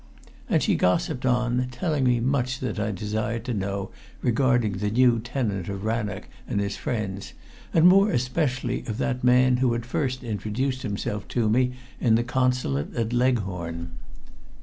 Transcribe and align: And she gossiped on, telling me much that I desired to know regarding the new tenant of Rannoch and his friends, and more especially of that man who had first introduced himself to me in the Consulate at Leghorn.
And 0.49 0.63
she 0.63 0.73
gossiped 0.73 1.27
on, 1.27 1.67
telling 1.69 2.05
me 2.05 2.19
much 2.19 2.59
that 2.59 2.79
I 2.79 2.89
desired 2.89 3.45
to 3.45 3.53
know 3.53 3.91
regarding 4.23 4.79
the 4.79 4.89
new 4.89 5.19
tenant 5.19 5.69
of 5.69 5.83
Rannoch 5.85 6.27
and 6.47 6.59
his 6.59 6.75
friends, 6.75 7.33
and 7.71 7.85
more 7.87 8.09
especially 8.09 8.79
of 8.87 8.97
that 8.97 9.23
man 9.23 9.57
who 9.57 9.73
had 9.73 9.85
first 9.85 10.23
introduced 10.23 10.81
himself 10.81 11.27
to 11.27 11.47
me 11.47 11.73
in 11.99 12.15
the 12.15 12.23
Consulate 12.23 12.95
at 12.95 13.13
Leghorn. 13.13 13.91